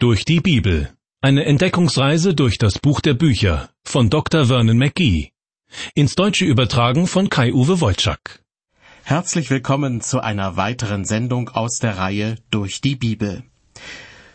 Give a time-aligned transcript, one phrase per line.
[0.00, 0.92] Durch die Bibel.
[1.20, 4.46] Eine Entdeckungsreise durch das Buch der Bücher von Dr.
[4.46, 5.32] Vernon McGee.
[5.92, 8.44] Ins Deutsche übertragen von Kai-Uwe Wolczak.
[9.02, 13.42] Herzlich willkommen zu einer weiteren Sendung aus der Reihe Durch die Bibel.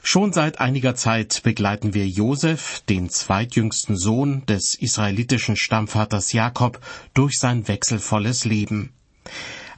[0.02, 6.82] Schon seit einiger Zeit begleiten wir Josef, den zweitjüngsten Sohn des israelitischen Stammvaters Jakob,
[7.14, 8.92] durch sein wechselvolles Leben.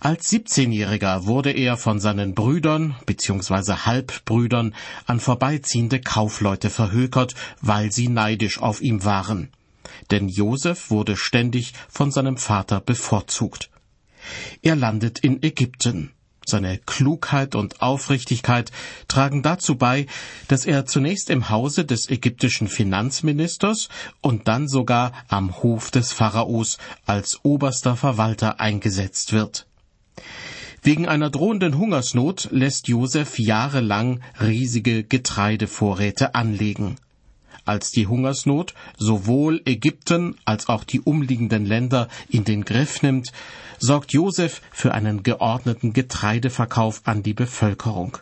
[0.05, 3.73] Als 17-Jähriger wurde er von seinen Brüdern bzw.
[3.87, 4.75] Halbbrüdern
[5.07, 9.49] an vorbeiziehende Kaufleute verhökert, weil sie neidisch auf ihm waren.
[10.11, 13.71] Denn Josef wurde ständig von seinem Vater bevorzugt.
[14.61, 16.11] Er landet in Ägypten.
[16.45, 18.71] Seine Klugheit und Aufrichtigkeit
[19.07, 20.05] tragen dazu bei,
[20.47, 23.89] dass er zunächst im Hause des ägyptischen Finanzministers
[24.21, 26.77] und dann sogar am Hof des Pharaos
[27.07, 29.65] als oberster Verwalter eingesetzt wird.
[30.81, 36.97] Wegen einer drohenden Hungersnot lässt Josef jahrelang riesige Getreidevorräte anlegen.
[37.65, 43.31] Als die Hungersnot sowohl Ägypten als auch die umliegenden Länder in den Griff nimmt,
[43.79, 48.19] sorgt Josef für einen geordneten Getreideverkauf an die Bevölkerung.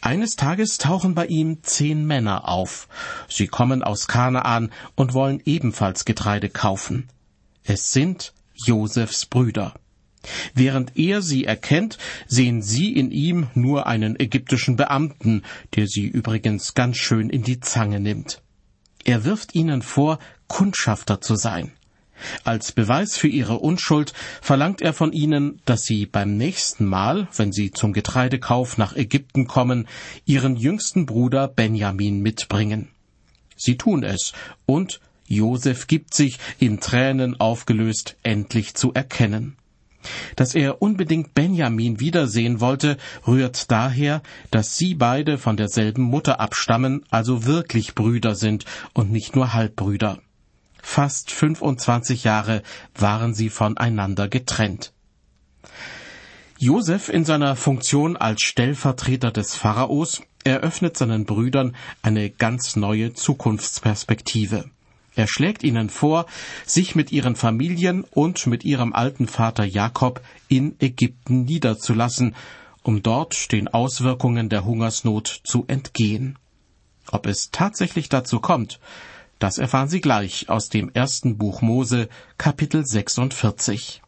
[0.00, 2.88] Eines Tages tauchen bei ihm zehn Männer auf.
[3.28, 7.08] Sie kommen aus Kanaan und wollen ebenfalls Getreide kaufen.
[7.62, 9.74] Es sind Josefs Brüder.
[10.54, 15.42] Während er sie erkennt, sehen sie in ihm nur einen ägyptischen Beamten,
[15.74, 18.42] der sie übrigens ganz schön in die Zange nimmt.
[19.04, 21.72] Er wirft ihnen vor, Kundschafter zu sein.
[22.44, 27.52] Als Beweis für ihre Unschuld verlangt er von ihnen, dass sie beim nächsten Mal, wenn
[27.52, 29.88] sie zum Getreidekauf nach Ägypten kommen,
[30.24, 32.88] ihren jüngsten Bruder Benjamin mitbringen.
[33.56, 34.32] Sie tun es,
[34.66, 39.56] und Josef gibt sich, in Tränen aufgelöst, endlich zu erkennen.
[40.36, 47.04] Dass er unbedingt Benjamin wiedersehen wollte, rührt daher, dass sie beide von derselben Mutter abstammen,
[47.10, 48.64] also wirklich Brüder sind
[48.94, 50.18] und nicht nur Halbbrüder.
[50.82, 52.62] Fast 25 Jahre
[52.94, 54.92] waren sie voneinander getrennt.
[56.58, 64.70] Josef in seiner Funktion als Stellvertreter des Pharaos eröffnet seinen Brüdern eine ganz neue Zukunftsperspektive.
[65.14, 66.26] Er schlägt ihnen vor,
[66.64, 72.34] sich mit ihren Familien und mit ihrem alten Vater Jakob in Ägypten niederzulassen,
[72.82, 76.38] um dort den Auswirkungen der Hungersnot zu entgehen.
[77.10, 78.80] Ob es tatsächlich dazu kommt,
[79.38, 82.08] das erfahren Sie gleich aus dem ersten Buch Mose,
[82.38, 84.00] Kapitel 46.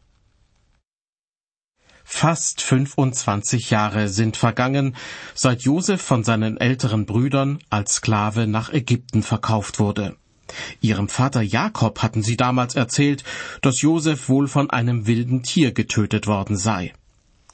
[2.05, 4.95] Fast 25 Jahre sind vergangen,
[5.35, 10.17] seit Josef von seinen älteren Brüdern als Sklave nach Ägypten verkauft wurde.
[10.81, 13.25] Ihrem Vater Jakob hatten sie damals erzählt,
[13.63, 16.93] dass Josef wohl von einem wilden Tier getötet worden sei.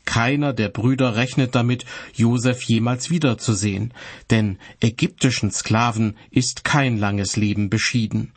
[0.05, 1.85] Keiner der Brüder rechnet damit,
[2.15, 3.95] Josef jemals wiederzusehen,
[4.31, 8.33] denn ägyptischen Sklaven ist kein langes Leben beschieden.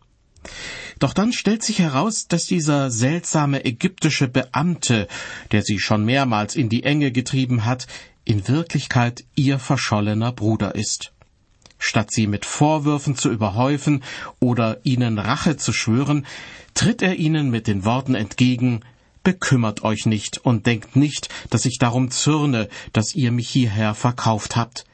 [1.00, 5.08] Doch dann stellt sich heraus, dass dieser seltsame ägyptische Beamte,
[5.52, 7.88] der sie schon mehrmals in die Enge getrieben hat,
[8.26, 11.12] in Wirklichkeit ihr verschollener Bruder ist.
[11.86, 14.06] Statt sie mit Vorwürfen zu überhäufen
[14.40, 16.26] oder ihnen Rache zu schwören,
[16.76, 18.80] tritt er ihnen mit den Worten entgegen
[19.22, 24.56] Bekümmert euch nicht und denkt nicht, dass ich darum zürne, dass ihr mich hierher verkauft
[24.56, 24.86] habt.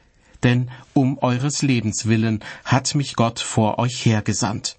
[0.42, 4.76] Denn um eures Lebens willen hat mich Gott vor euch hergesandt.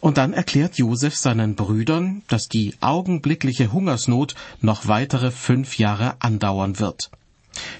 [0.00, 6.78] Und dann erklärt Josef seinen Brüdern, dass die augenblickliche Hungersnot noch weitere fünf Jahre andauern
[6.78, 7.10] wird.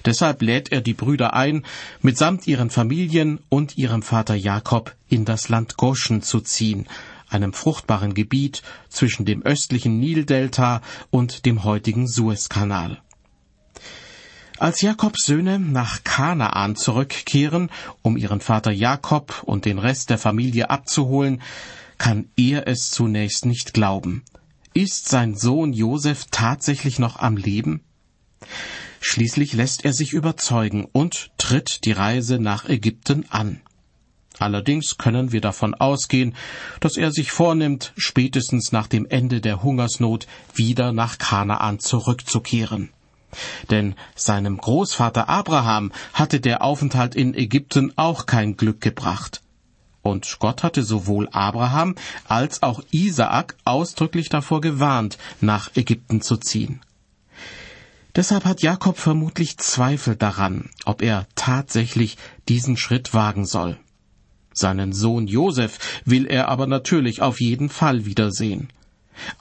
[0.05, 1.65] Deshalb lädt er die Brüder ein,
[2.01, 6.87] mitsamt ihren Familien und ihrem Vater Jakob in das Land Goshen zu ziehen,
[7.29, 10.81] einem fruchtbaren Gebiet zwischen dem östlichen Nildelta
[11.11, 13.01] und dem heutigen Suezkanal.
[14.57, 17.69] Als Jakobs Söhne nach Kanaan zurückkehren,
[18.01, 21.41] um ihren Vater Jakob und den Rest der Familie abzuholen,
[21.97, 24.23] kann er es zunächst nicht glauben.
[24.73, 27.81] Ist sein Sohn Josef tatsächlich noch am Leben?
[29.01, 33.61] Schließlich lässt er sich überzeugen und tritt die Reise nach Ägypten an.
[34.39, 36.33] Allerdings können wir davon ausgehen,
[36.79, 42.89] dass er sich vornimmt, spätestens nach dem Ende der Hungersnot wieder nach Kanaan zurückzukehren.
[43.69, 49.41] Denn seinem Großvater Abraham hatte der Aufenthalt in Ägypten auch kein Glück gebracht.
[50.01, 51.95] Und Gott hatte sowohl Abraham
[52.27, 56.81] als auch Isaak ausdrücklich davor gewarnt, nach Ägypten zu ziehen.
[58.15, 62.17] Deshalb hat Jakob vermutlich Zweifel daran, ob er tatsächlich
[62.47, 63.77] diesen Schritt wagen soll.
[64.53, 68.69] Seinen Sohn Josef will er aber natürlich auf jeden Fall wiedersehen.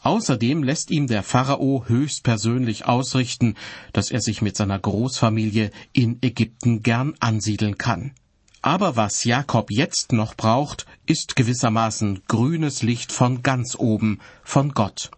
[0.02, 3.54] Außerdem lässt ihm der Pharao höchstpersönlich ausrichten,
[3.92, 8.12] dass er sich mit seiner Großfamilie in Ägypten gern ansiedeln kann.
[8.60, 15.10] Aber was Jakob jetzt noch braucht, ist gewissermaßen grünes Licht von ganz oben, von Gott.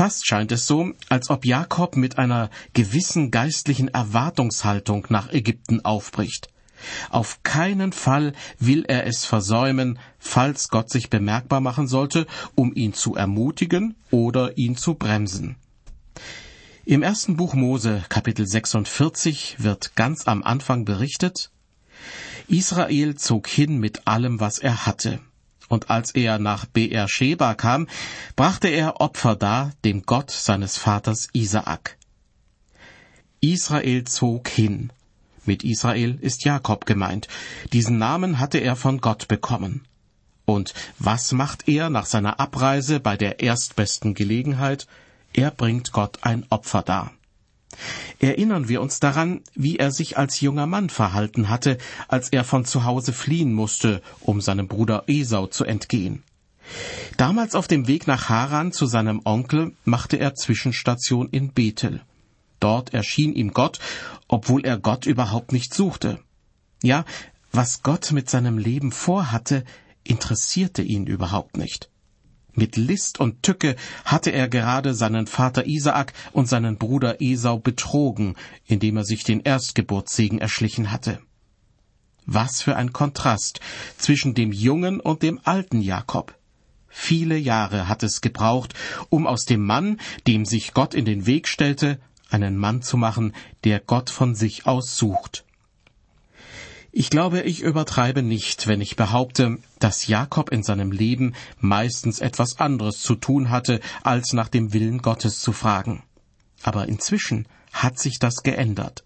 [0.00, 6.48] Fast scheint es so, als ob Jakob mit einer gewissen geistlichen Erwartungshaltung nach Ägypten aufbricht.
[7.10, 12.94] Auf keinen Fall will er es versäumen, falls Gott sich bemerkbar machen sollte, um ihn
[12.94, 15.56] zu ermutigen oder ihn zu bremsen.
[16.86, 21.50] Im ersten Buch Mose, Kapitel 46, wird ganz am Anfang berichtet,
[22.48, 25.20] Israel zog hin mit allem, was er hatte.
[25.70, 27.86] Und als er nach Beersheba kam,
[28.34, 31.96] brachte er Opfer dar dem Gott seines Vaters Isaak.
[33.40, 34.92] Israel zog hin.
[35.46, 37.28] Mit Israel ist Jakob gemeint.
[37.72, 39.86] Diesen Namen hatte er von Gott bekommen.
[40.44, 44.88] Und was macht er nach seiner Abreise bei der erstbesten Gelegenheit?
[45.32, 47.12] Er bringt Gott ein Opfer dar.
[48.18, 51.78] Erinnern wir uns daran, wie er sich als junger Mann verhalten hatte,
[52.08, 56.22] als er von zu Hause fliehen musste, um seinem Bruder Esau zu entgehen.
[57.16, 62.02] Damals auf dem Weg nach Haran zu seinem Onkel machte er Zwischenstation in Bethel.
[62.60, 63.78] Dort erschien ihm Gott,
[64.28, 66.20] obwohl er Gott überhaupt nicht suchte.
[66.82, 67.04] Ja,
[67.52, 69.64] was Gott mit seinem Leben vorhatte,
[70.04, 71.90] interessierte ihn überhaupt nicht.
[72.54, 78.36] Mit List und Tücke hatte er gerade seinen Vater Isaak und seinen Bruder Esau betrogen,
[78.66, 81.20] indem er sich den Erstgeburtssegen erschlichen hatte.
[82.26, 83.60] Was für ein Kontrast
[83.96, 86.36] zwischen dem jungen und dem alten Jakob.
[86.88, 88.74] Viele Jahre hat es gebraucht,
[89.08, 92.00] um aus dem Mann, dem sich Gott in den Weg stellte,
[92.30, 93.32] einen Mann zu machen,
[93.64, 95.44] der Gott von sich aus sucht.
[96.92, 102.58] Ich glaube, ich übertreibe nicht, wenn ich behaupte, dass Jakob in seinem Leben meistens etwas
[102.58, 106.02] anderes zu tun hatte, als nach dem Willen Gottes zu fragen.
[106.62, 109.04] Aber inzwischen hat sich das geändert.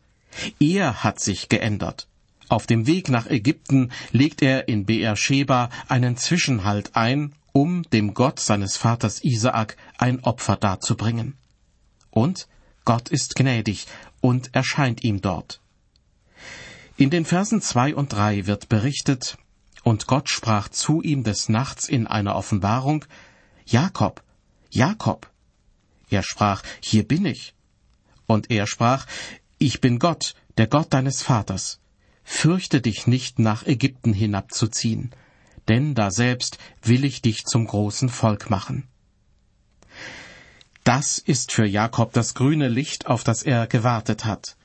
[0.58, 2.08] Er hat sich geändert.
[2.48, 8.40] Auf dem Weg nach Ägypten legt er in Beersheba einen Zwischenhalt ein, um dem Gott
[8.40, 11.34] seines Vaters Isaak ein Opfer darzubringen.
[12.10, 12.48] Und
[12.84, 13.86] Gott ist gnädig
[14.20, 15.60] und erscheint ihm dort.
[16.96, 19.36] In den Versen zwei und drei wird berichtet,
[19.82, 23.04] und Gott sprach zu ihm des Nachts in einer Offenbarung,
[23.66, 24.22] Jakob,
[24.70, 25.30] Jakob.
[26.08, 27.54] Er sprach, Hier bin ich.
[28.26, 29.06] Und er sprach,
[29.58, 31.80] Ich bin Gott, der Gott deines Vaters.
[32.22, 35.10] Fürchte dich nicht nach Ägypten hinabzuziehen,
[35.68, 38.86] denn daselbst will ich dich zum großen Volk machen.
[40.84, 44.56] Das ist für Jakob das grüne Licht, auf das er gewartet hat.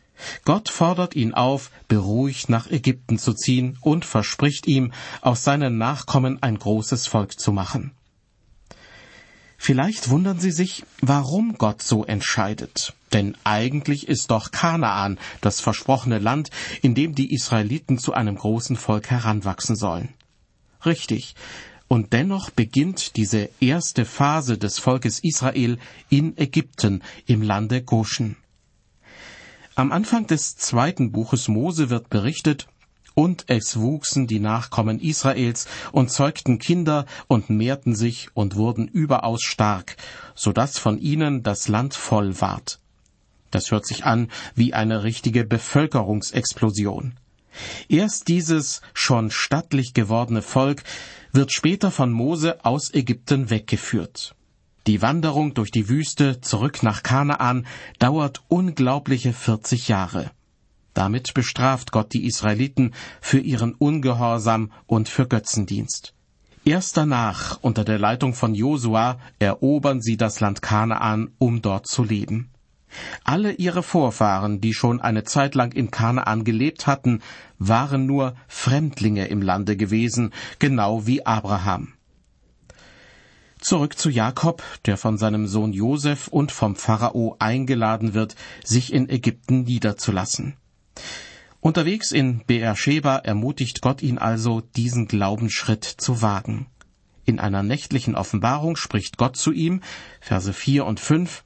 [0.45, 6.41] Gott fordert ihn auf, beruhigt nach Ägypten zu ziehen und verspricht ihm, aus seinen Nachkommen
[6.41, 7.91] ein großes Volk zu machen.
[9.61, 12.93] Vielleicht wundern Sie sich, warum Gott so entscheidet.
[13.11, 16.49] Denn eigentlich ist doch Kanaan das versprochene Land,
[16.81, 20.13] in dem die Israeliten zu einem großen Volk heranwachsen sollen.
[20.85, 21.35] Richtig.
[21.89, 25.77] Und dennoch beginnt diese erste Phase des Volkes Israel
[26.09, 28.37] in Ägypten im Lande Goshen.
[29.79, 32.67] Am Anfang des zweiten Buches Mose wird berichtet,
[33.15, 39.41] und es wuchsen die Nachkommen Israels und zeugten Kinder und mehrten sich und wurden überaus
[39.41, 39.95] stark,
[40.35, 42.81] so dass von ihnen das Land voll ward.
[43.51, 47.13] Das hört sich an wie eine richtige Bevölkerungsexplosion.
[47.87, 50.83] Erst dieses schon stattlich gewordene Volk
[51.31, 54.35] wird später von Mose aus Ägypten weggeführt.
[54.89, 57.67] Die Wanderung durch die Wüste zurück nach Kanaan
[57.99, 60.31] dauert unglaubliche 40 Jahre.
[60.95, 66.15] Damit bestraft Gott die Israeliten für ihren Ungehorsam und für Götzendienst.
[66.65, 72.03] Erst danach, unter der Leitung von Josua, erobern sie das Land Kanaan, um dort zu
[72.03, 72.49] leben.
[73.23, 77.21] Alle ihre Vorfahren, die schon eine Zeit lang in Kanaan gelebt hatten,
[77.59, 81.93] waren nur Fremdlinge im Lande gewesen, genau wie Abraham.
[83.59, 89.09] Zurück zu Jakob, der von seinem Sohn Josef und vom Pharao eingeladen wird, sich in
[89.09, 90.55] Ägypten niederzulassen.
[91.59, 96.67] Unterwegs in Beersheba ermutigt Gott ihn also, diesen Glaubensschritt zu wagen.
[97.25, 99.81] In einer nächtlichen Offenbarung spricht Gott zu ihm,
[100.21, 101.43] Verse 4 und 5,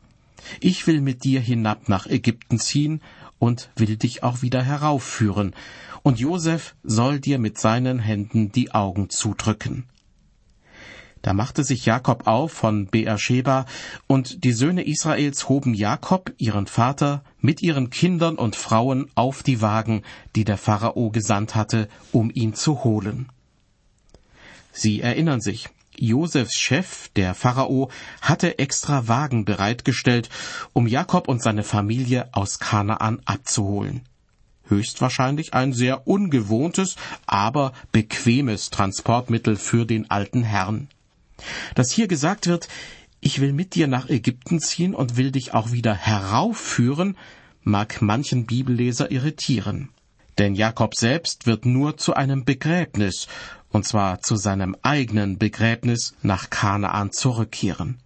[0.59, 3.01] Ich will mit dir hinab nach Ägypten ziehen
[3.39, 5.55] und will dich auch wieder heraufführen,
[6.03, 9.85] und Josef soll dir mit seinen Händen die Augen zudrücken.
[11.23, 13.65] Da machte sich Jakob auf von Beersheba,
[14.07, 19.61] und die Söhne Israels hoben Jakob, ihren Vater, mit ihren Kindern und Frauen auf die
[19.61, 20.03] Wagen,
[20.35, 23.29] die der Pharao gesandt hatte, um ihn zu holen.
[24.73, 27.89] Sie erinnern sich, Josefs Chef, der Pharao,
[28.21, 30.29] hatte extra Wagen bereitgestellt,
[30.73, 34.01] um Jakob und seine Familie aus Kanaan abzuholen.
[34.67, 40.89] Höchstwahrscheinlich ein sehr ungewohntes, aber bequemes Transportmittel für den alten Herrn.
[41.75, 42.67] Dass hier gesagt wird,
[43.19, 47.17] ich will mit dir nach Ägypten ziehen und will dich auch wieder heraufführen,
[47.63, 49.89] mag manchen Bibelleser irritieren.
[50.37, 53.27] Denn Jakob selbst wird nur zu einem Begräbnis,
[53.69, 57.97] und zwar zu seinem eigenen Begräbnis nach Kanaan zurückkehren.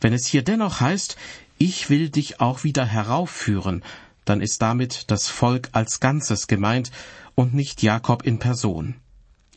[0.00, 1.16] Wenn es hier dennoch heißt,
[1.58, 3.82] ich will dich auch wieder heraufführen,
[4.24, 6.90] dann ist damit das Volk als Ganzes gemeint
[7.34, 8.96] und nicht Jakob in Person.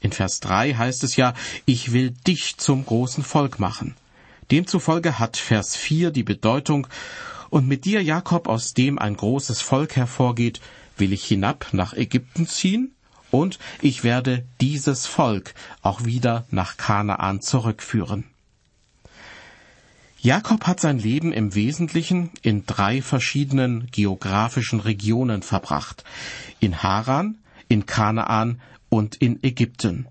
[0.01, 1.33] In Vers 3 heißt es ja,
[1.65, 3.95] ich will dich zum großen Volk machen.
[4.51, 6.87] Demzufolge hat Vers 4 die Bedeutung,
[7.49, 10.61] und mit dir, Jakob, aus dem ein großes Volk hervorgeht,
[10.97, 12.93] will ich hinab nach Ägypten ziehen,
[13.31, 18.25] und ich werde dieses Volk auch wieder nach Kanaan zurückführen.
[20.21, 26.03] Jakob hat sein Leben im Wesentlichen in drei verschiedenen geografischen Regionen verbracht.
[26.59, 27.37] In Haran,
[27.69, 28.59] in Kanaan
[28.89, 30.07] und in Ägypten.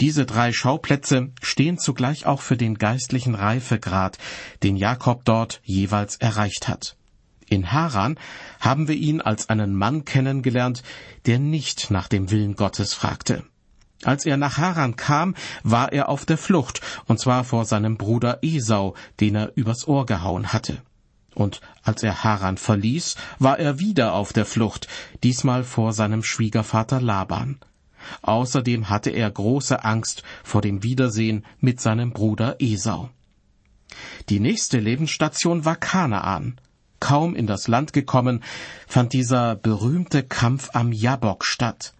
[0.00, 4.18] Diese drei Schauplätze stehen zugleich auch für den geistlichen Reifegrad,
[4.62, 6.96] den Jakob dort jeweils erreicht hat.
[7.48, 8.18] In Haran
[8.60, 10.82] haben wir ihn als einen Mann kennengelernt,
[11.26, 13.44] der nicht nach dem Willen Gottes fragte.
[14.02, 18.38] Als er nach Haran kam, war er auf der Flucht, und zwar vor seinem Bruder
[18.42, 20.80] Esau, den er übers Ohr gehauen hatte.
[21.34, 24.88] Und als er Haran verließ, war er wieder auf der Flucht,
[25.22, 27.58] diesmal vor seinem Schwiegervater Laban.
[28.22, 33.10] Außerdem hatte er große Angst vor dem Wiedersehen mit seinem Bruder Esau.
[34.28, 36.60] Die nächste Lebensstation war Kanaan.
[37.00, 38.42] Kaum in das Land gekommen,
[38.86, 41.94] fand dieser berühmte Kampf am Jabok statt.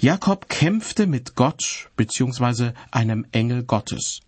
[0.00, 2.72] Jakob kämpfte mit Gott bzw.
[2.90, 4.20] einem Engel Gottes.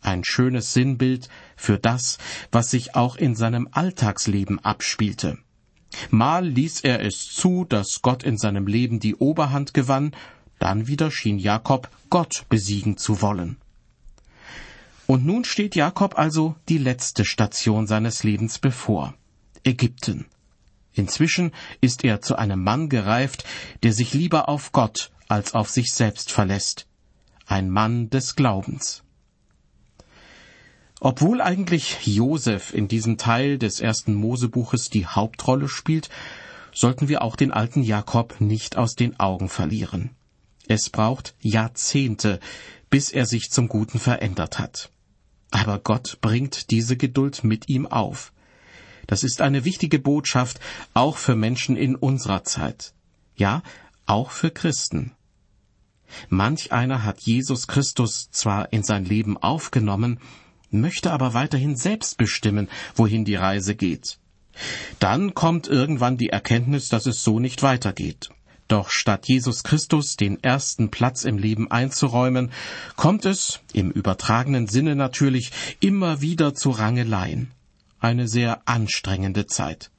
[0.00, 2.18] Ein schönes Sinnbild für das,
[2.50, 5.38] was sich auch in seinem Alltagsleben abspielte.
[6.10, 10.12] Mal ließ er es zu, dass Gott in seinem Leben die Oberhand gewann,
[10.62, 13.56] dann wieder schien Jakob Gott besiegen zu wollen.
[15.06, 19.14] Und nun steht Jakob also die letzte Station seines Lebens bevor.
[19.64, 20.26] Ägypten.
[20.94, 23.44] Inzwischen ist er zu einem Mann gereift,
[23.82, 26.86] der sich lieber auf Gott als auf sich selbst verlässt.
[27.46, 29.02] Ein Mann des Glaubens.
[31.00, 36.08] Obwohl eigentlich Josef in diesem Teil des ersten Mosebuches die Hauptrolle spielt,
[36.72, 40.10] sollten wir auch den alten Jakob nicht aus den Augen verlieren.
[40.74, 42.40] Es braucht Jahrzehnte,
[42.88, 44.90] bis er sich zum Guten verändert hat.
[45.50, 48.32] Aber Gott bringt diese Geduld mit ihm auf.
[49.06, 50.60] Das ist eine wichtige Botschaft
[50.94, 52.94] auch für Menschen in unserer Zeit.
[53.36, 53.62] Ja,
[54.06, 55.12] auch für Christen.
[56.30, 60.20] Manch einer hat Jesus Christus zwar in sein Leben aufgenommen,
[60.70, 64.16] möchte aber weiterhin selbst bestimmen, wohin die Reise geht.
[65.00, 68.30] Dann kommt irgendwann die Erkenntnis, dass es so nicht weitergeht.
[68.72, 72.50] Doch statt Jesus Christus den ersten Platz im Leben einzuräumen,
[72.96, 75.50] kommt es, im übertragenen Sinne natürlich,
[75.80, 77.50] immer wieder zu Rangeleien
[78.00, 79.90] eine sehr anstrengende Zeit,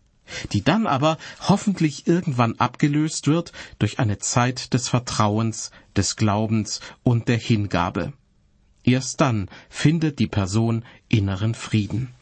[0.54, 7.28] die dann aber hoffentlich irgendwann abgelöst wird durch eine Zeit des Vertrauens, des Glaubens und
[7.28, 8.14] der Hingabe.
[8.84, 12.16] Erst dann findet die Person inneren Frieden.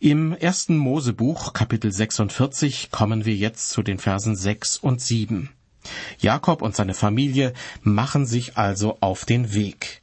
[0.00, 5.50] Im ersten Mosebuch, Kapitel 46, kommen wir jetzt zu den Versen 6 und 7.
[6.20, 7.52] Jakob und seine Familie
[7.82, 10.02] machen sich also auf den Weg.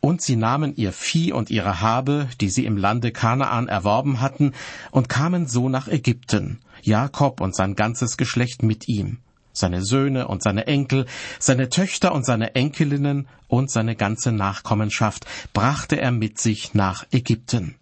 [0.00, 4.52] Und sie nahmen ihr Vieh und ihre Habe, die sie im Lande Kanaan erworben hatten,
[4.90, 9.20] und kamen so nach Ägypten, Jakob und sein ganzes Geschlecht mit ihm,
[9.54, 11.06] seine Söhne und seine Enkel,
[11.38, 15.24] seine Töchter und seine Enkelinnen und seine ganze Nachkommenschaft
[15.54, 17.76] brachte er mit sich nach Ägypten.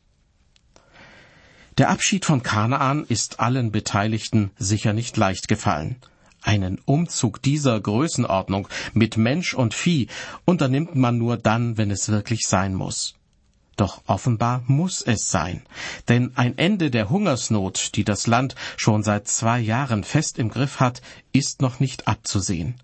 [1.80, 5.96] Der Abschied von Kanaan ist allen Beteiligten sicher nicht leicht gefallen.
[6.42, 10.08] Einen Umzug dieser Größenordnung mit Mensch und Vieh
[10.44, 13.14] unternimmt man nur dann, wenn es wirklich sein muss.
[13.78, 15.62] Doch offenbar muss es sein,
[16.10, 20.80] denn ein Ende der Hungersnot, die das Land schon seit zwei Jahren fest im Griff
[20.80, 21.00] hat,
[21.32, 22.74] ist noch nicht abzusehen.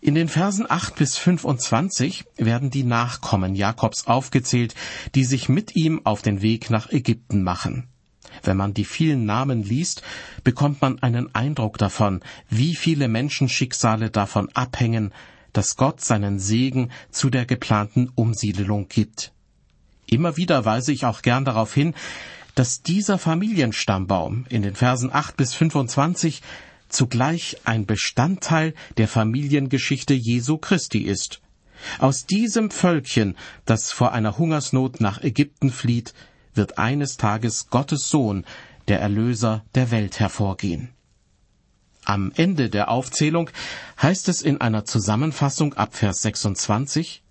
[0.00, 4.74] In den Versen 8 bis 25 werden die Nachkommen Jakobs aufgezählt,
[5.16, 7.88] die sich mit ihm auf den Weg nach Ägypten machen.
[8.44, 10.02] Wenn man die vielen Namen liest,
[10.44, 15.12] bekommt man einen Eindruck davon, wie viele Menschenschicksale davon abhängen,
[15.52, 19.32] dass Gott seinen Segen zu der geplanten Umsiedelung gibt.
[20.06, 21.94] Immer wieder weise ich auch gern darauf hin,
[22.54, 26.42] dass dieser Familienstammbaum in den Versen 8 bis 25
[26.88, 31.40] zugleich ein Bestandteil der Familiengeschichte Jesu Christi ist.
[31.98, 36.14] Aus diesem Völkchen, das vor einer Hungersnot nach Ägypten flieht,
[36.54, 38.44] wird eines Tages Gottes Sohn,
[38.88, 40.90] der Erlöser der Welt, hervorgehen.
[42.04, 43.50] Am Ende der Aufzählung
[44.00, 47.22] heißt es in einer Zusammenfassung ab Vers 26,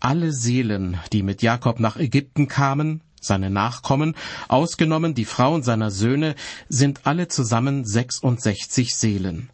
[0.00, 4.14] Alle Seelen, die mit Jakob nach Ägypten kamen, seine Nachkommen,
[4.48, 6.34] ausgenommen die Frauen seiner Söhne,
[6.68, 9.50] sind alle zusammen 66 Seelen.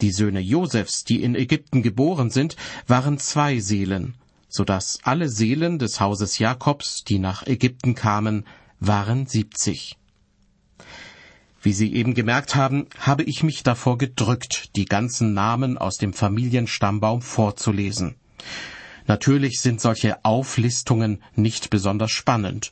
[0.00, 2.56] Die Söhne Josefs, die in Ägypten geboren sind,
[2.86, 4.14] waren zwei Seelen,
[4.48, 8.44] so dass alle Seelen des Hauses Jakobs, die nach Ägypten kamen,
[8.78, 9.96] waren siebzig.
[11.62, 16.12] Wie Sie eben gemerkt haben, habe ich mich davor gedrückt, die ganzen Namen aus dem
[16.12, 18.14] Familienstammbaum vorzulesen.
[19.08, 22.70] Natürlich sind solche Auflistungen nicht besonders spannend,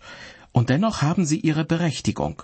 [0.55, 2.43] und dennoch haben sie ihre Berechtigung.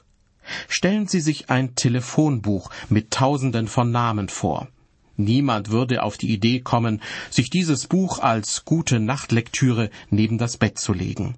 [0.68, 4.68] Stellen Sie sich ein Telefonbuch mit Tausenden von Namen vor.
[5.16, 7.00] Niemand würde auf die Idee kommen,
[7.30, 11.36] sich dieses Buch als gute Nachtlektüre neben das Bett zu legen.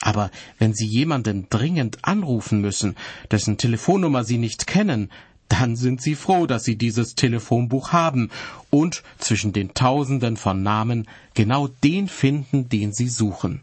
[0.00, 2.94] Aber wenn Sie jemanden dringend anrufen müssen,
[3.30, 5.10] dessen Telefonnummer Sie nicht kennen,
[5.48, 8.30] dann sind Sie froh, dass Sie dieses Telefonbuch haben
[8.68, 13.62] und zwischen den Tausenden von Namen genau den finden, den Sie suchen.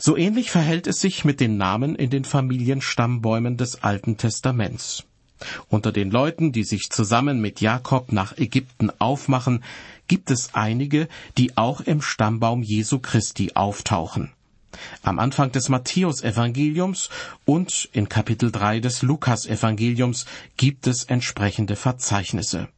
[0.00, 5.04] So ähnlich verhält es sich mit den Namen in den Familienstammbäumen des Alten Testaments.
[5.68, 9.64] Unter den Leuten, die sich zusammen mit Jakob nach Ägypten aufmachen,
[10.06, 14.30] gibt es einige, die auch im Stammbaum Jesu Christi auftauchen.
[15.02, 17.08] Am Anfang des Matthäusevangeliums
[17.44, 20.26] und in Kapitel 3 des Lukasevangeliums
[20.56, 22.68] gibt es entsprechende Verzeichnisse.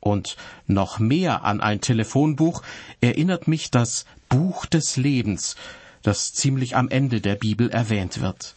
[0.00, 2.62] Und noch mehr an ein Telefonbuch
[3.00, 5.56] erinnert mich das Buch des Lebens,
[6.02, 8.54] das ziemlich am Ende der Bibel erwähnt wird.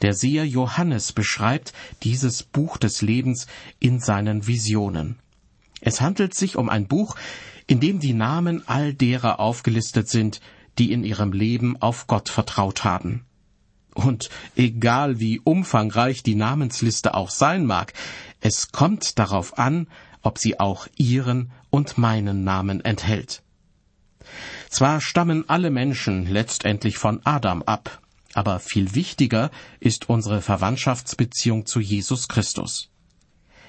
[0.00, 3.46] Der Seher Johannes beschreibt dieses Buch des Lebens
[3.78, 5.18] in seinen Visionen.
[5.80, 7.16] Es handelt sich um ein Buch,
[7.66, 10.40] in dem die Namen all derer aufgelistet sind,
[10.78, 13.24] die in ihrem Leben auf Gott vertraut haben.
[13.94, 17.92] Und egal wie umfangreich die Namensliste auch sein mag,
[18.40, 19.86] es kommt darauf an,
[20.22, 23.42] ob sie auch Ihren und meinen Namen enthält.
[24.68, 28.00] Zwar stammen alle Menschen letztendlich von Adam ab,
[28.34, 32.88] aber viel wichtiger ist unsere Verwandtschaftsbeziehung zu Jesus Christus.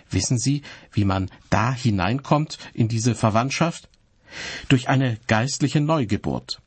[0.10, 0.62] Wissen Sie,
[0.92, 3.90] wie man da hineinkommt in diese Verwandtschaft?
[4.68, 6.62] Durch eine geistliche Neugeburt.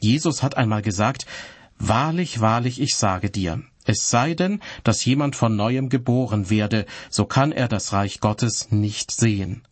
[0.00, 1.26] Jesus hat einmal gesagt,
[1.82, 7.24] Wahrlich, wahrlich, ich sage dir, es sei denn, dass jemand von neuem geboren werde, so
[7.24, 9.62] kann er das Reich Gottes nicht sehen.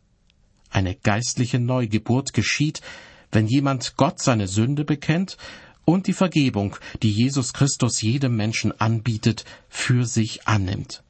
[0.71, 2.81] Eine geistliche Neugeburt geschieht,
[3.33, 5.37] wenn jemand Gott seine Sünde bekennt
[5.85, 11.03] und die Vergebung, die Jesus Christus jedem Menschen anbietet, für sich annimmt.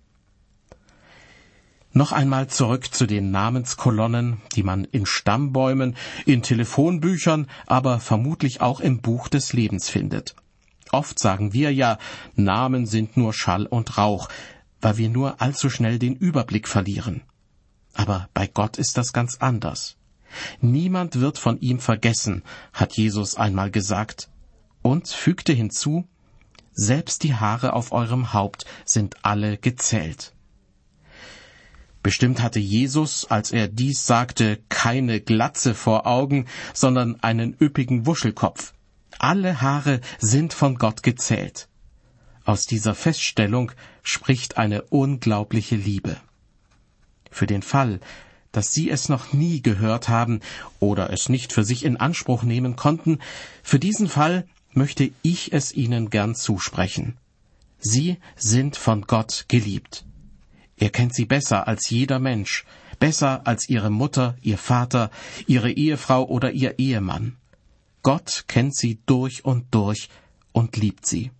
[1.92, 8.80] Noch einmal zurück zu den Namenskolonnen, die man in Stammbäumen, in Telefonbüchern, aber vermutlich auch
[8.80, 10.36] im Buch des Lebens findet.
[10.92, 11.98] Oft sagen wir ja,
[12.34, 14.28] Namen sind nur Schall und Rauch,
[14.80, 17.22] weil wir nur allzu schnell den Überblick verlieren.
[17.94, 19.96] Aber bei Gott ist das ganz anders.
[20.60, 24.28] Niemand wird von ihm vergessen, hat Jesus einmal gesagt,
[24.82, 26.06] und fügte hinzu,
[26.72, 30.32] selbst die Haare auf eurem Haupt sind alle gezählt.
[32.02, 38.72] Bestimmt hatte Jesus, als er dies sagte, keine Glatze vor Augen, sondern einen üppigen Wuschelkopf.
[39.18, 41.68] Alle Haare sind von Gott gezählt.
[42.44, 46.16] Aus dieser Feststellung spricht eine unglaubliche Liebe.
[47.30, 48.00] Für den Fall,
[48.52, 50.40] dass Sie es noch nie gehört haben
[50.80, 53.18] oder es nicht für sich in Anspruch nehmen konnten,
[53.62, 57.16] für diesen Fall möchte ich es Ihnen gern zusprechen.
[57.78, 60.04] Sie sind von Gott geliebt.
[60.76, 62.64] Er kennt Sie besser als jeder Mensch,
[62.98, 65.10] besser als Ihre Mutter, Ihr Vater,
[65.46, 67.36] Ihre Ehefrau oder Ihr Ehemann.
[68.02, 70.08] Gott kennt Sie durch und durch
[70.52, 71.30] und liebt Sie.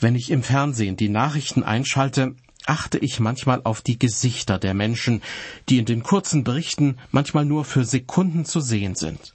[0.00, 2.34] Wenn ich im Fernsehen die Nachrichten einschalte,
[2.66, 5.22] achte ich manchmal auf die Gesichter der Menschen,
[5.68, 9.34] die in den kurzen Berichten manchmal nur für Sekunden zu sehen sind.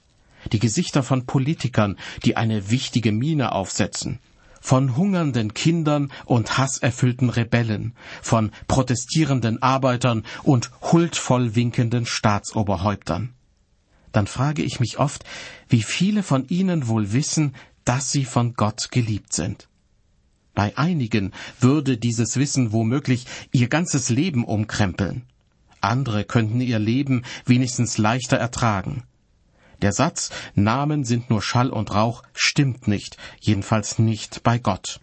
[0.52, 4.18] Die Gesichter von Politikern, die eine wichtige Miene aufsetzen,
[4.60, 13.34] von hungernden Kindern und hasserfüllten Rebellen, von protestierenden Arbeitern und huldvoll winkenden Staatsoberhäuptern.
[14.12, 15.24] Dann frage ich mich oft,
[15.68, 19.68] wie viele von ihnen wohl wissen, dass sie von Gott geliebt sind.
[20.58, 25.22] Bei einigen würde dieses Wissen womöglich ihr ganzes Leben umkrempeln.
[25.80, 29.04] Andere könnten ihr Leben wenigstens leichter ertragen.
[29.82, 34.98] Der Satz Namen sind nur Schall und Rauch stimmt nicht, jedenfalls nicht bei Gott.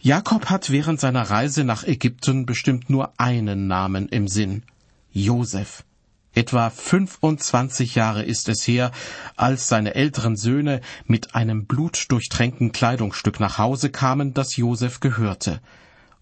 [0.00, 4.62] Jakob hat während seiner Reise nach Ägypten bestimmt nur einen Namen im Sinn
[5.12, 5.84] Josef.
[6.36, 8.92] Etwa 25 Jahre ist es her,
[9.36, 15.62] als seine älteren Söhne mit einem blutdurchtränkten Kleidungsstück nach Hause kamen, das Josef gehörte.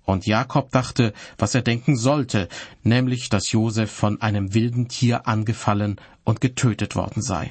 [0.05, 2.49] Und Jakob dachte, was er denken sollte,
[2.85, 7.51] nämlich, dass Josef von einem wilden Tier angefallen und getötet worden sei.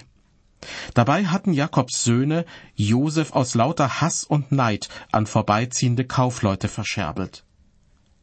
[0.94, 2.46] Dabei hatten Jakobs Söhne
[2.76, 7.44] Josef aus lauter Hass und Neid an vorbeiziehende Kaufleute verscherbelt.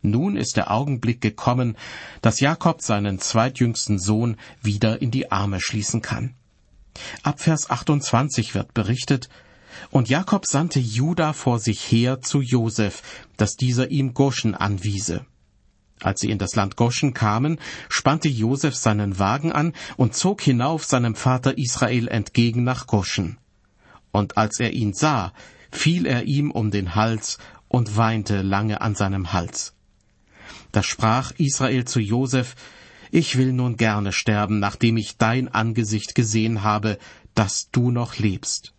[0.02, 1.76] Nun ist der Augenblick gekommen,
[2.22, 6.34] dass Jakob seinen zweitjüngsten Sohn wieder in die Arme schließen kann.
[7.22, 9.28] Ab Vers 28 wird berichtet,
[9.90, 13.02] und Jakob sandte Juda vor sich her zu Josef,
[13.36, 15.24] dass dieser ihm Goschen anwiese.
[16.02, 17.58] Als sie in das Land Goschen kamen,
[17.88, 23.38] spannte Josef seinen Wagen an und zog hinauf seinem Vater Israel entgegen nach Goschen.
[24.10, 25.32] Und als er ihn sah,
[25.70, 29.74] fiel er ihm um den Hals und weinte lange an seinem Hals.
[30.72, 32.54] Da sprach Israel zu Josef,
[33.10, 36.98] Ich will nun gerne sterben, nachdem ich dein Angesicht gesehen habe,
[37.34, 38.72] dass du noch lebst.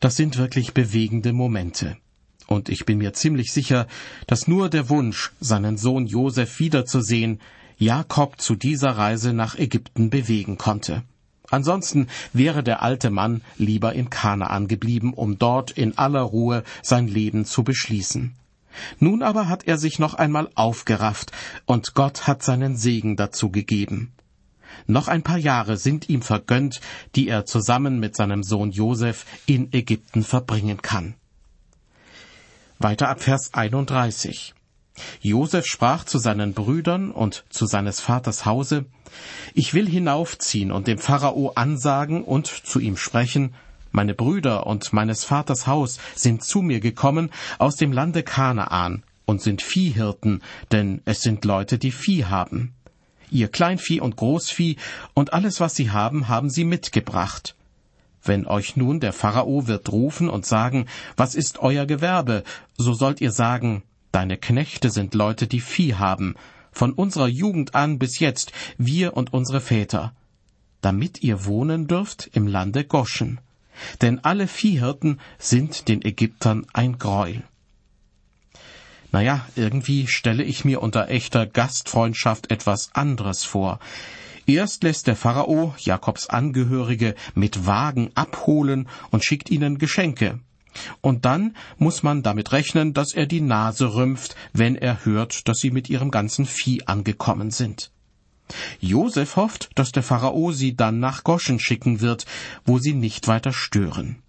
[0.00, 1.96] Das sind wirklich bewegende Momente.
[2.46, 3.86] Und ich bin mir ziemlich sicher,
[4.26, 7.40] dass nur der Wunsch, seinen Sohn Josef wiederzusehen,
[7.78, 11.02] Jakob zu dieser Reise nach Ägypten bewegen konnte.
[11.50, 17.08] Ansonsten wäre der alte Mann lieber in Kanaan geblieben, um dort in aller Ruhe sein
[17.08, 18.34] Leben zu beschließen.
[18.98, 21.32] Nun aber hat er sich noch einmal aufgerafft,
[21.66, 24.12] und Gott hat seinen Segen dazu gegeben.
[24.86, 26.80] Noch ein paar Jahre sind ihm vergönnt,
[27.14, 31.14] die er zusammen mit seinem Sohn Josef in Ägypten verbringen kann.
[32.78, 34.54] Weiter ab Vers 31.
[35.20, 38.86] Josef sprach zu seinen Brüdern und zu seines Vaters Hause,
[39.54, 43.54] Ich will hinaufziehen und dem Pharao ansagen und zu ihm sprechen,
[43.92, 49.40] meine Brüder und meines Vaters Haus sind zu mir gekommen aus dem Lande Kanaan und
[49.40, 52.74] sind Viehhirten, denn es sind Leute, die Vieh haben.
[53.30, 54.76] Ihr Kleinvieh und Großvieh
[55.14, 57.54] und alles, was sie haben, haben sie mitgebracht.
[58.24, 62.44] Wenn euch nun der Pharao wird rufen und sagen, was ist euer Gewerbe,
[62.76, 66.34] so sollt ihr sagen, deine Knechte sind Leute, die Vieh haben,
[66.72, 70.14] von unserer Jugend an bis jetzt, wir und unsere Väter,
[70.80, 73.40] damit ihr wohnen dürft im Lande Goschen
[74.00, 77.42] denn alle Viehhirten sind den Ägyptern ein Greuel.
[79.12, 83.78] Naja, irgendwie stelle ich mir unter echter Gastfreundschaft etwas anderes vor.
[84.46, 90.40] Erst lässt der Pharao Jakobs Angehörige mit Wagen abholen und schickt ihnen Geschenke.
[91.00, 95.58] Und dann muss man damit rechnen, dass er die Nase rümpft, wenn er hört, dass
[95.58, 97.91] sie mit ihrem ganzen Vieh angekommen sind.
[98.80, 102.26] Josef hofft, dass der Pharao sie dann nach Goschen schicken wird,
[102.64, 104.22] wo sie nicht weiter stören.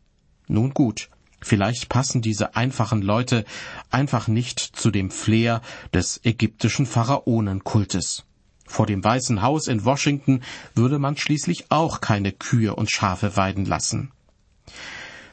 [0.47, 1.09] Nun gut,
[1.41, 3.45] vielleicht passen diese einfachen Leute
[3.89, 5.61] einfach nicht zu dem Flair
[5.93, 8.25] des ägyptischen Pharaonenkultes.
[8.65, 10.41] Vor dem Weißen Haus in Washington
[10.73, 14.11] würde man schließlich auch keine Kühe und Schafe weiden lassen.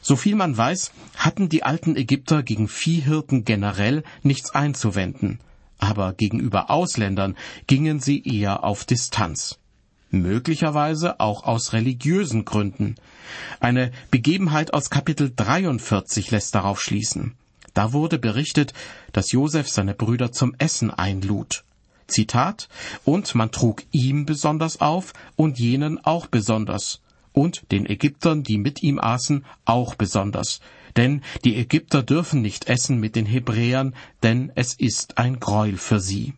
[0.02, 5.40] Soviel man weiß, hatten die alten Ägypter gegen Viehhirten generell nichts einzuwenden,
[5.80, 9.58] aber gegenüber Ausländern gingen sie eher auf Distanz.
[10.10, 12.96] Möglicherweise auch aus religiösen Gründen.
[13.60, 17.34] Eine Begebenheit aus Kapitel 43 lässt darauf schließen.
[17.74, 18.72] Da wurde berichtet,
[19.12, 21.64] dass Josef seine Brüder zum Essen einlud.
[22.08, 22.68] Zitat,
[23.04, 27.00] und man trug ihm besonders auf und jenen auch besonders,
[27.32, 30.60] und den Ägyptern, die mit ihm aßen, auch besonders,
[30.96, 36.00] denn die Ägypter dürfen nicht essen mit den Hebräern, denn es ist ein Greuel für
[36.00, 36.34] sie.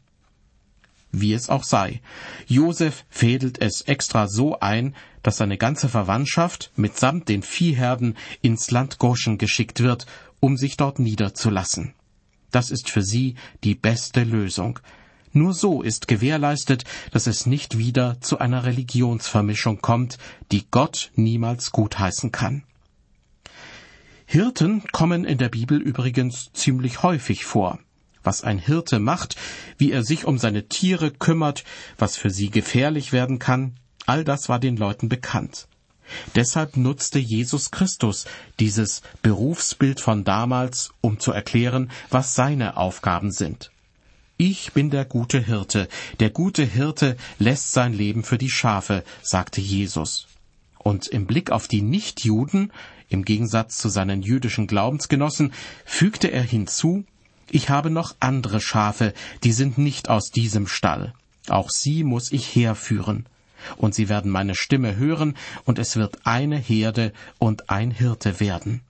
[1.14, 2.00] Wie es auch sei,
[2.46, 8.98] Josef fädelt es extra so ein, dass seine ganze Verwandtschaft mitsamt den Viehherden ins Land
[8.98, 10.06] Goshen geschickt wird,
[10.40, 11.94] um sich dort niederzulassen.
[12.50, 14.78] Das ist für sie die beste Lösung.
[15.32, 20.18] Nur so ist gewährleistet, dass es nicht wieder zu einer Religionsvermischung kommt,
[20.50, 22.64] die Gott niemals gutheißen kann.
[24.32, 27.78] Hirten kommen in der Bibel übrigens ziemlich häufig vor.
[28.22, 29.36] Was ein Hirte macht,
[29.76, 31.64] wie er sich um seine Tiere kümmert,
[31.98, 33.74] was für sie gefährlich werden kann,
[34.06, 35.68] all das war den Leuten bekannt.
[36.34, 38.24] Deshalb nutzte Jesus Christus
[38.58, 43.70] dieses Berufsbild von damals, um zu erklären, was seine Aufgaben sind.
[44.38, 45.88] Ich bin der gute Hirte.
[46.20, 50.26] Der gute Hirte lässt sein Leben für die Schafe, sagte Jesus.
[50.78, 52.72] Und im Blick auf die Nichtjuden
[53.12, 55.52] im Gegensatz zu seinen jüdischen Glaubensgenossen
[55.84, 57.04] fügte er hinzu,
[57.50, 59.12] ich habe noch andere Schafe,
[59.44, 61.12] die sind nicht aus diesem Stall.
[61.48, 63.26] Auch sie muss ich herführen.
[63.76, 68.80] Und sie werden meine Stimme hören, und es wird eine Herde und ein Hirte werden.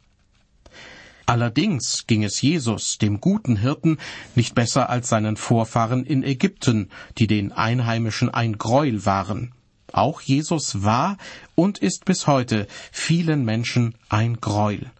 [1.26, 3.98] Allerdings ging es Jesus, dem guten Hirten,
[4.34, 9.52] nicht besser als seinen Vorfahren in Ägypten, die den Einheimischen ein Greuel waren.
[9.92, 11.18] Auch Jesus war
[11.54, 14.90] und ist bis heute vielen Menschen ein Greuel.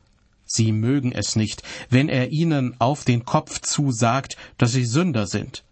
[0.45, 5.65] Sie mögen es nicht, wenn er ihnen auf den Kopf zusagt, dass sie Sünder sind.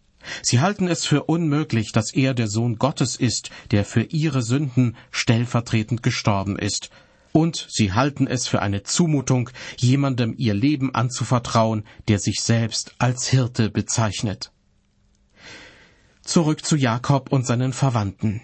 [0.43, 4.97] Sie halten es für unmöglich, dass er der Sohn Gottes ist, der für ihre Sünden
[5.11, 6.91] stellvertretend gestorben ist.
[7.33, 13.29] Und sie halten es für eine Zumutung, jemandem ihr Leben anzuvertrauen, der sich selbst als
[13.29, 14.51] Hirte bezeichnet.
[16.23, 18.41] Zurück zu Jakob und seinen Verwandten.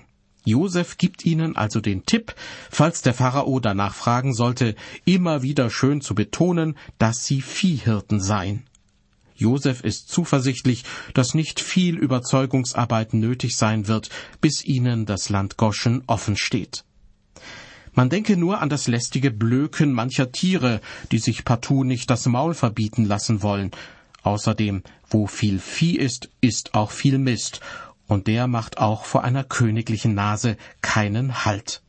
[0.47, 2.33] Josef gibt ihnen also den Tipp,
[2.71, 8.63] falls der Pharao danach fragen sollte, immer wieder schön zu betonen, dass sie Viehhirten seien.
[9.35, 14.09] Josef ist zuversichtlich, dass nicht viel Überzeugungsarbeit nötig sein wird,
[14.41, 16.85] bis ihnen das Land Goschen offen steht.
[17.93, 20.81] Man denke nur an das lästige Blöken mancher Tiere,
[21.11, 23.73] die sich partout nicht das Maul verbieten lassen wollen.
[24.23, 27.61] Außerdem, wo viel Vieh ist, ist auch viel Mist,
[28.07, 31.83] und der macht auch vor einer königlichen Nase keinen Halt.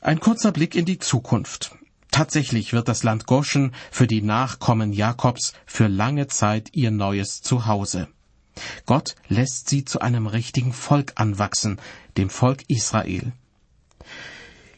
[0.00, 1.74] Ein kurzer Blick in die Zukunft.
[2.10, 8.08] Tatsächlich wird das Land Goschen für die Nachkommen Jakobs für lange Zeit ihr neues Zuhause.
[8.86, 11.78] Gott lässt sie zu einem richtigen Volk anwachsen,
[12.16, 13.32] dem Volk Israel.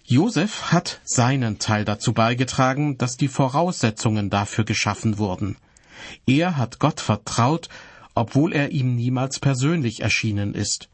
[0.04, 5.58] Josef hat seinen Teil dazu beigetragen, dass die Voraussetzungen dafür geschaffen wurden.
[6.26, 7.68] Er hat Gott vertraut
[8.18, 10.88] obwohl er ihm niemals persönlich erschienen ist.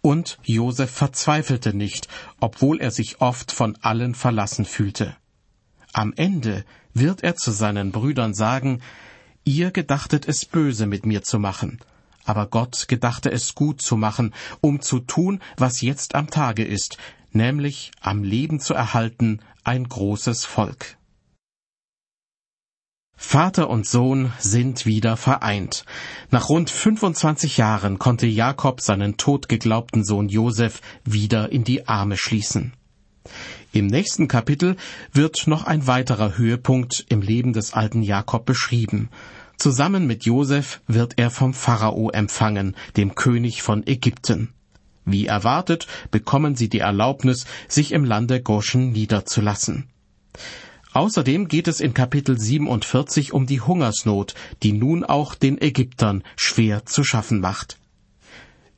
[0.00, 2.08] Und Josef verzweifelte nicht,
[2.40, 5.14] obwohl er sich oft von allen verlassen fühlte.
[5.92, 6.64] Am Ende
[6.94, 8.80] wird er zu seinen Brüdern sagen,
[9.44, 11.80] Ihr gedachtet es böse mit mir zu machen,
[12.24, 16.98] aber Gott gedachte es gut zu machen, um zu tun, was jetzt am Tage ist,
[17.32, 20.96] nämlich am Leben zu erhalten ein großes Volk.
[23.22, 25.84] Vater und Sohn sind wieder vereint.
[26.30, 32.72] Nach rund 25 Jahren konnte Jakob seinen totgeglaubten Sohn Josef wieder in die Arme schließen.
[33.72, 34.74] Im nächsten Kapitel
[35.12, 39.10] wird noch ein weiterer Höhepunkt im Leben des alten Jakob beschrieben.
[39.58, 44.48] Zusammen mit Josef wird er vom Pharao empfangen, dem König von Ägypten.
[45.04, 49.90] Wie erwartet, bekommen sie die Erlaubnis, sich im Lande Goshen niederzulassen.
[50.92, 56.84] Außerdem geht es in Kapitel 47 um die Hungersnot, die nun auch den Ägyptern schwer
[56.84, 57.78] zu schaffen macht.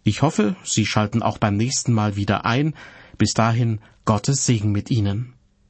[0.04, 2.74] Ich hoffe, Sie schalten auch beim nächsten Mal wieder ein.
[3.16, 5.31] Bis dahin Gottes Segen mit Ihnen.